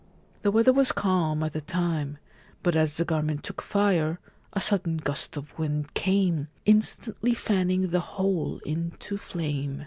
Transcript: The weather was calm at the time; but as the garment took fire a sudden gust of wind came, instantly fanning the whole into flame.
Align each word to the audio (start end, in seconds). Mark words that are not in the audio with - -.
The 0.41 0.49
weather 0.49 0.73
was 0.73 0.91
calm 0.91 1.43
at 1.43 1.53
the 1.53 1.61
time; 1.61 2.17
but 2.63 2.75
as 2.75 2.97
the 2.97 3.05
garment 3.05 3.43
took 3.43 3.61
fire 3.61 4.19
a 4.51 4.59
sudden 4.59 4.97
gust 4.97 5.37
of 5.37 5.55
wind 5.59 5.93
came, 5.93 6.47
instantly 6.65 7.35
fanning 7.35 7.89
the 7.91 7.99
whole 7.99 8.57
into 8.65 9.15
flame. 9.19 9.79